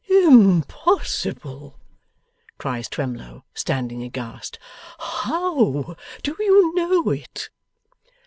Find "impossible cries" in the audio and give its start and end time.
0.09-2.89